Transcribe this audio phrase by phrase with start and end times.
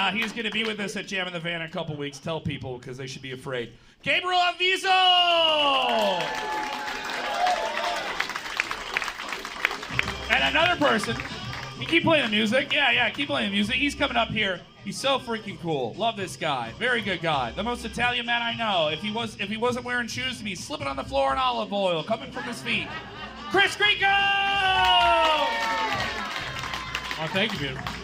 [0.00, 1.94] Uh, he's going to be with us at Jam in the Van in a couple
[1.94, 2.18] weeks.
[2.18, 3.70] Tell people because they should be afraid.
[4.02, 4.88] Gabriel Alvizo!
[10.30, 11.18] And another person.
[11.78, 12.72] You keep playing the music.
[12.72, 13.74] Yeah, yeah, keep playing the music.
[13.74, 14.62] He's coming up here.
[14.86, 15.92] He's so freaking cool.
[15.98, 16.72] Love this guy.
[16.78, 17.50] Very good guy.
[17.50, 18.88] The most Italian man I know.
[18.88, 21.38] If he was if he wasn't wearing shoes, he'd be slipping on the floor in
[21.38, 22.88] olive oil coming from his feet.
[23.50, 24.16] Chris Grieco!
[27.22, 27.99] Oh, thank you, Peter.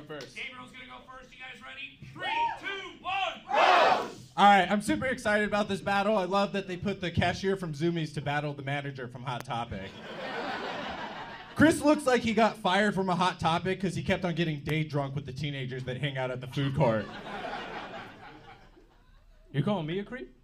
[0.00, 0.36] Go first.
[0.36, 1.30] Gabriel's gonna go first.
[1.30, 1.98] You guys ready?
[2.14, 2.24] Three,
[2.60, 4.10] two, one.
[4.36, 6.16] All right, I'm super excited about this battle.
[6.16, 9.44] I love that they put the cashier from Zumiez to battle the manager from Hot
[9.44, 9.90] Topic.
[11.54, 14.60] Chris looks like he got fired from a Hot Topic because he kept on getting
[14.60, 17.04] day drunk with the teenagers that hang out at the food court.
[19.52, 20.34] You calling me a creep?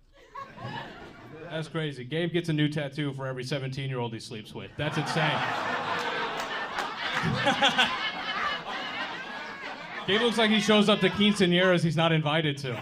[1.48, 2.05] That's crazy.
[2.05, 4.70] Gabe gets a new tattoo for every 17 year old he sleeps with.
[4.77, 5.41] That's insane.
[10.06, 12.78] Gabe looks like he shows up to quinceañeras he's not invited to.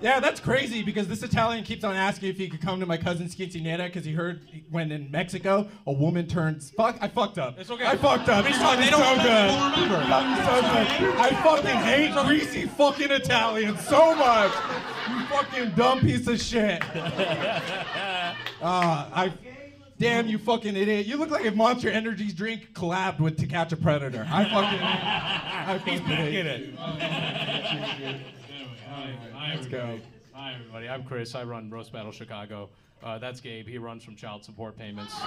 [0.00, 2.98] Yeah, that's crazy because this Italian keeps on asking if he could come to my
[2.98, 6.70] cousin's quinceanera because he heard when in Mexico a woman turns.
[6.70, 7.58] Fuck, I fucked up.
[7.58, 7.86] It's okay.
[7.86, 8.44] I fucked up.
[8.44, 9.50] He's fucking so good.
[9.50, 11.16] Fucking so good.
[11.16, 14.52] I fucking hate greasy fucking Italians so much.
[15.08, 16.82] You fucking dumb piece of shit.
[18.62, 19.32] Ah, I.
[19.98, 21.06] Damn, you fucking idiot.
[21.06, 24.26] You look like if Monster Energy's drink collabed with To Catch a Predator.
[24.30, 24.80] I fucking.
[24.82, 26.74] I fucking hate it.
[28.88, 29.78] Hi, Let's go.
[29.78, 30.02] everybody.
[30.32, 30.88] Hi, everybody.
[30.88, 31.34] I'm Chris.
[31.34, 32.68] I run Roast Battle Chicago.
[33.02, 33.66] Uh, that's Gabe.
[33.66, 35.12] He runs from child support payments.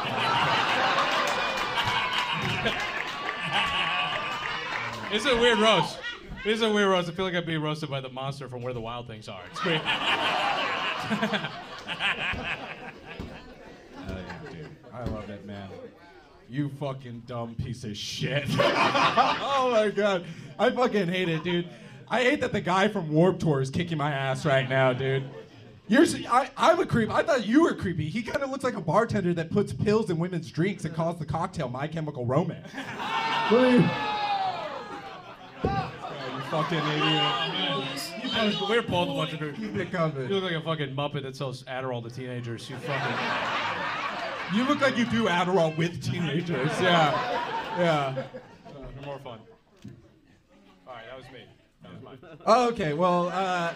[5.12, 6.00] it's a weird roast.
[6.46, 7.10] It's a weird roast.
[7.10, 9.42] I feel like I'm being roasted by the monster from Where the Wild Things Are.
[9.52, 9.82] It's great.
[9.86, 11.50] I
[15.06, 15.70] love that man.
[16.50, 18.46] You fucking dumb piece of shit.
[18.50, 20.26] oh my god.
[20.58, 21.68] I fucking hate it, dude.
[22.10, 25.24] I hate that the guy from Warp Tour is kicking my ass right now, dude.
[25.88, 27.10] You're, s- I, am a creep.
[27.10, 28.10] I thought you were creepy.
[28.10, 31.18] He kind of looks like a bartender that puts pills in women's drinks and calls
[31.18, 32.72] the cocktail My Chemical Romance.
[32.72, 33.90] What are you?
[35.64, 35.92] Oh,
[36.52, 38.70] fucking idiot.
[38.70, 40.30] We're both a bunch of Keep it coming.
[40.30, 42.70] You look like a fucking muppet that sells Adderall to teenagers.
[42.70, 43.18] You fucking.
[44.52, 46.72] You look like you do Adderall with teenagers.
[46.82, 47.12] Yeah.
[47.78, 48.24] Yeah.
[48.68, 49.40] You're uh, more fun.
[50.88, 51.42] All right, that was me.
[51.92, 52.38] That was mine.
[52.46, 52.94] Oh, okay.
[52.94, 53.74] Well, uh,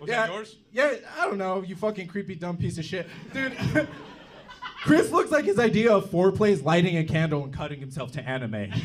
[0.00, 0.56] Was yeah, that yours?
[0.72, 1.62] Yeah, I don't know.
[1.62, 3.56] You fucking creepy dumb piece of shit, dude.
[4.84, 8.22] Chris looks like his idea of foreplay is lighting a candle and cutting himself to
[8.22, 8.72] anime.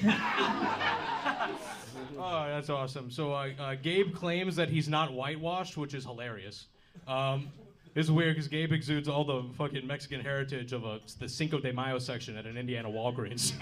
[2.25, 3.11] Oh, that's awesome.
[3.11, 6.67] So uh, uh, Gabe claims that he's not whitewashed, which is hilarious.
[7.05, 7.51] Um,
[7.95, 11.73] it's weird because Gabe exudes all the fucking Mexican heritage of a, the Cinco de
[11.73, 13.51] Mayo section at an Indiana Walgreens.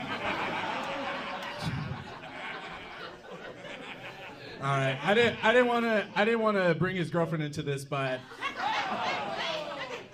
[4.63, 5.43] All right, I didn't.
[5.43, 6.05] I didn't want to.
[6.15, 8.19] I didn't want to bring his girlfriend into this, but.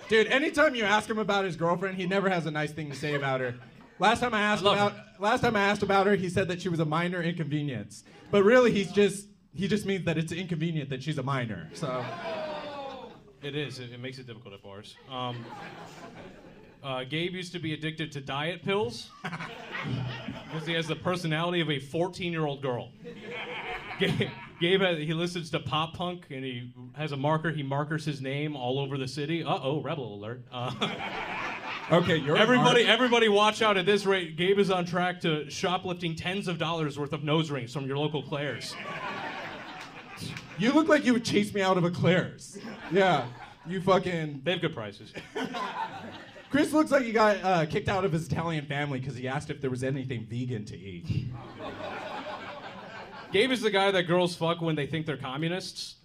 [0.08, 2.96] Dude, anytime you ask him about his girlfriend, he never has a nice thing to
[2.96, 3.54] say about her.
[3.98, 6.62] Last time I asked love about last time I asked about her, he said that
[6.62, 8.04] she was a minor inconvenience.
[8.30, 11.68] But really, he's just he just means that it's inconvenient that she's a minor.
[11.74, 12.02] So
[13.42, 13.80] it is.
[13.80, 14.96] It, it makes it difficult at bars.
[15.10, 15.44] Um,
[16.82, 21.68] uh, Gabe used to be addicted to diet pills because he has the personality of
[21.68, 22.90] a 14-year-old girl.
[23.98, 27.50] Gabe, Gabe he listens to pop punk and he has a marker.
[27.50, 29.42] He markers his name all over the city.
[29.42, 30.42] Uh oh, rebel alert!
[30.52, 30.72] Uh,
[31.92, 33.76] okay, you're everybody, everybody, watch out!
[33.76, 37.50] At this rate, Gabe is on track to shoplifting tens of dollars worth of nose
[37.50, 38.74] rings from your local Claire's.
[40.58, 42.58] You look like you would chase me out of a Claire's.
[42.90, 43.28] Yeah,
[43.64, 44.40] you fucking.
[44.42, 45.12] They have good prices.
[46.50, 49.50] Chris looks like he got uh, kicked out of his Italian family because he asked
[49.50, 51.28] if there was anything vegan to eat.
[53.30, 55.96] Gabe is the guy that girls fuck when they think they're communists.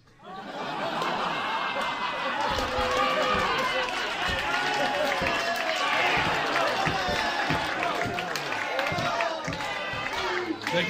[10.74, 10.84] They,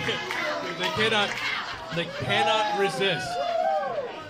[0.78, 1.30] they cannot,
[1.94, 3.28] they cannot resist.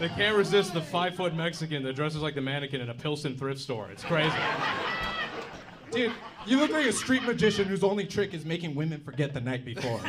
[0.00, 3.38] They can't resist the five foot Mexican that dresses like the mannequin in a Pilsen
[3.38, 3.88] thrift store.
[3.90, 4.36] It's crazy.
[5.90, 6.12] Dude,
[6.44, 9.64] you look like a street magician whose only trick is making women forget the night
[9.64, 10.00] before.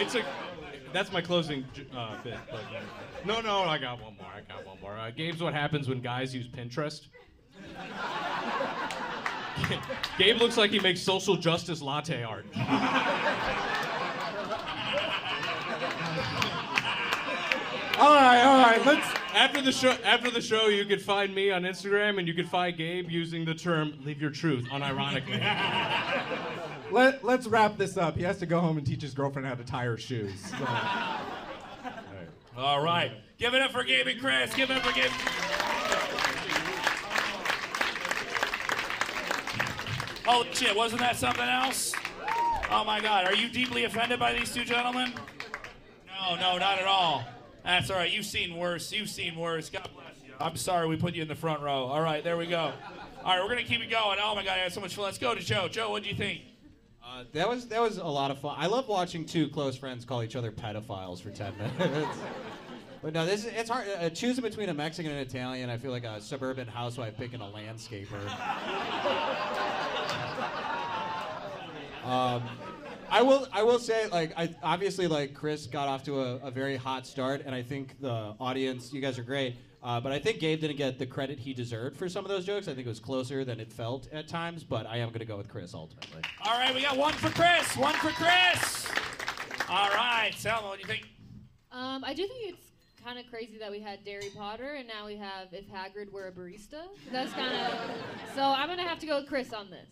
[0.00, 0.24] It's a.
[0.94, 1.64] That's my closing
[1.94, 2.34] uh, bit.
[2.50, 2.80] But, uh,
[3.26, 4.26] no, no, I got one more.
[4.34, 4.96] I got one more.
[4.96, 7.06] Uh, Gabe's what happens when guys use Pinterest.
[10.18, 12.46] Gabe looks like he makes social justice latte art.
[17.98, 18.86] All right, all right.
[18.86, 19.19] Let's.
[19.34, 22.48] After the show, after the show, you could find me on Instagram, and you could
[22.48, 25.40] find Gabe using the term "live your truth" unironically.
[26.90, 28.16] Let, let's wrap this up.
[28.16, 30.32] He has to go home and teach his girlfriend how to tie her shoes.
[30.40, 30.66] So.
[32.56, 33.12] All right.
[33.38, 34.52] Give it up for Gabe and Chris.
[34.54, 35.10] Give it up for Gabe.
[40.26, 41.94] Holy shit, wasn't that something else?
[42.70, 45.12] Oh my god, are you deeply offended by these two gentlemen?
[46.06, 47.24] No, no, not at all.
[47.64, 48.10] That's all right.
[48.10, 48.92] You've seen worse.
[48.92, 49.68] You've seen worse.
[49.70, 50.34] God bless you.
[50.40, 51.84] I'm sorry we put you in the front row.
[51.84, 52.72] All right, there we go.
[53.24, 54.18] All right, we're gonna keep it going.
[54.22, 55.04] Oh my god, I had so much fun.
[55.04, 55.68] Let's go to Joe.
[55.68, 56.40] Joe, what do you think?
[57.04, 58.54] Uh, that was that was a lot of fun.
[58.58, 62.16] I love watching two close friends call each other pedophiles for ten minutes.
[63.02, 63.86] but no, this is, it's hard.
[63.88, 67.40] Uh, choosing between a Mexican and an Italian, I feel like a suburban housewife picking
[67.40, 68.20] a landscaper.
[72.04, 72.42] um,
[73.10, 76.50] I will I will say like I obviously like Chris got off to a, a
[76.50, 79.56] very hot start, and I think the audience, you guys are great.
[79.82, 82.44] Uh, but I think Gabe didn't get the credit he deserved for some of those
[82.44, 82.68] jokes.
[82.68, 85.24] I think it was closer than it felt at times, but I am going to
[85.24, 86.20] go with Chris ultimately.
[86.44, 87.76] All right, we got one for Chris.
[87.78, 88.86] One for Chris.
[89.70, 91.08] All right, Selma, what do you think?
[91.72, 92.70] Um, I do think it's
[93.02, 96.26] kind of crazy that we had Harry Potter and now we have if Hagrid were
[96.26, 96.82] a barista.
[97.10, 97.80] That's kind of.
[98.34, 99.88] So I'm gonna have to go with Chris on this.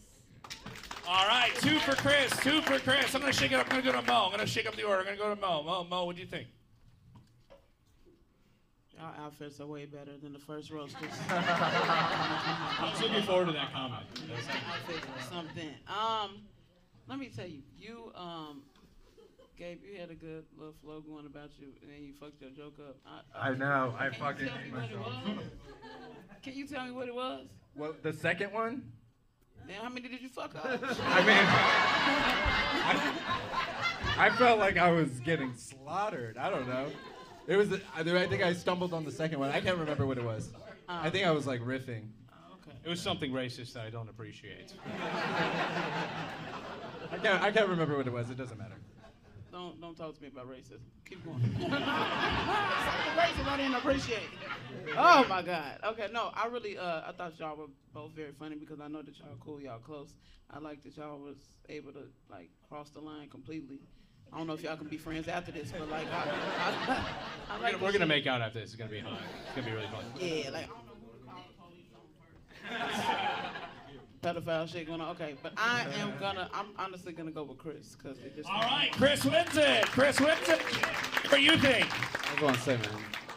[1.10, 3.14] All right, two for Chris, two for Chris.
[3.14, 3.66] I'm gonna shake it up.
[3.70, 4.26] I'm gonna go to Mo.
[4.26, 4.98] I'm gonna shake up the order.
[5.00, 5.62] I'm gonna go to Mo.
[5.62, 6.48] Mo, Mo, what do you think?
[9.00, 11.10] Our outfits are way better than the first roasters.
[11.30, 14.02] I was looking forward to that comment.
[14.68, 15.70] outfits are something.
[15.86, 16.42] Um,
[17.06, 18.60] let me tell you, you um,
[19.56, 22.50] Gabe, you had a good little flow going about you, and then you fucked your
[22.50, 22.96] joke up.
[23.34, 23.94] I, I know.
[23.98, 25.42] I Can you fucking tell me hate it myself.
[26.42, 27.46] Can you tell me what it was?
[27.74, 28.82] Well, the second one.
[29.68, 30.64] Then how many did you fuck up?
[30.64, 31.44] I mean,
[32.86, 36.38] I, I felt like I was getting slaughtered.
[36.38, 36.86] I don't know.
[37.46, 37.68] It was.
[37.94, 39.50] I think I stumbled on the second one.
[39.50, 40.48] I can't remember what it was.
[40.56, 40.62] Oh.
[40.88, 42.08] I think I was like riffing.
[42.32, 42.78] Oh, okay.
[42.82, 44.72] It was something racist that I don't appreciate.
[47.12, 47.42] I can't.
[47.42, 48.30] I can't remember what it was.
[48.30, 48.76] It doesn't matter.
[49.58, 50.78] Don't don't talk to me about racism.
[51.04, 51.40] Keep going.
[51.60, 51.80] Something
[53.18, 54.28] racist I didn't appreciate.
[54.96, 55.80] Oh my God.
[55.84, 59.02] Okay, no, I really uh I thought y'all were both very funny because I know
[59.02, 60.14] that y'all cool, y'all close.
[60.48, 61.38] I like that y'all was
[61.68, 63.80] able to like cross the line completely.
[64.32, 67.04] I don't know if y'all can be friends after this, but like I, I,
[67.50, 68.68] I, We're like gonna, we're gonna make out after this.
[68.68, 69.18] It's gonna be fun.
[69.46, 70.04] It's gonna be really fun.
[70.20, 72.06] Yeah, like I don't know who called police on
[74.22, 75.10] pedophile shit going on.
[75.10, 76.48] Okay, but I am gonna.
[76.52, 78.48] I'm honestly gonna go with Chris because it just.
[78.48, 79.86] All right, Chris wins it.
[79.86, 80.60] Chris wins it.
[80.60, 81.86] What do you think?
[81.86, 82.88] I was gonna say, man,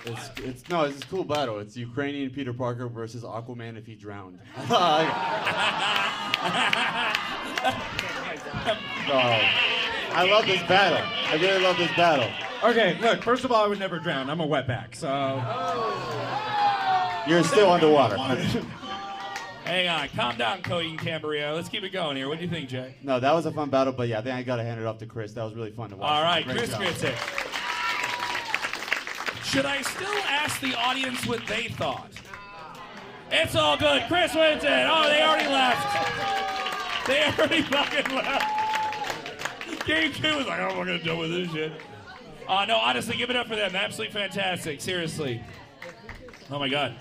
[0.06, 1.60] it's it's no, it's a cool battle.
[1.60, 4.40] It's Ukrainian Peter Parker versus Aquaman if he drowned.
[4.68, 4.76] so,
[10.14, 11.08] I love this battle.
[11.28, 12.30] I really love this battle.
[12.64, 13.24] Okay, look.
[13.24, 14.30] First of all, I would never drown.
[14.30, 14.96] I'm a wetback.
[14.96, 15.08] So
[17.28, 18.18] You're still underwater.
[19.72, 21.54] Hang on, calm down, Cody and Cambria.
[21.54, 22.28] Let's keep it going here.
[22.28, 22.94] What do you think, Jay?
[23.04, 24.98] no, that was a fun battle, but yeah, I think I gotta hand it off
[24.98, 25.32] to Chris.
[25.32, 26.12] That was really fun to watch.
[26.12, 26.82] All right, Great Chris job.
[26.82, 27.16] gets it.
[29.46, 32.12] Should I still ask the audience what they thought?
[33.32, 34.04] It's all good.
[34.10, 34.70] Chris wins it.
[34.70, 37.08] Oh, they already left.
[37.08, 39.88] They already fucking left.
[39.88, 41.72] Game two was like, oh, we're gonna deal with this shit.
[42.46, 43.74] Uh, no, honestly, give it up for them.
[43.74, 44.82] Absolutely fantastic.
[44.82, 45.42] Seriously.
[46.50, 46.94] Oh my God.